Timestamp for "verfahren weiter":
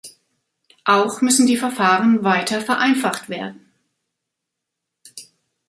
1.57-2.59